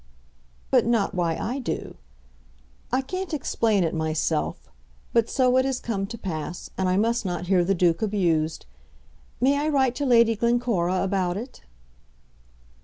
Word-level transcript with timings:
"But 0.71 0.87
not 0.87 1.13
why 1.13 1.35
I 1.35 1.59
do. 1.59 1.93
I 2.91 3.01
can't 3.01 3.35
explain 3.35 3.83
it 3.83 3.93
myself; 3.93 4.67
but 5.13 5.29
so 5.29 5.57
it 5.57 5.65
has 5.65 5.79
come 5.79 6.07
to 6.07 6.17
pass, 6.17 6.71
and 6.75 6.89
I 6.89 6.97
must 6.97 7.23
not 7.23 7.45
hear 7.45 7.63
the 7.63 7.75
Duke 7.75 8.01
abused. 8.01 8.65
May 9.39 9.59
I 9.63 9.69
write 9.69 9.93
to 9.97 10.05
Lady 10.07 10.35
Glencora 10.35 11.03
about 11.03 11.37
it?" 11.37 11.61